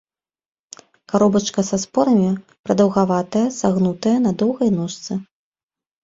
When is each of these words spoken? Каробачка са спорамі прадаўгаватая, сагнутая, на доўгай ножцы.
Каробачка 1.11 1.63
са 1.67 1.77
спорамі 1.83 2.31
прадаўгаватая, 2.67 3.43
сагнутая, 3.59 4.15
на 4.25 4.31
доўгай 4.41 4.69
ножцы. 4.79 5.19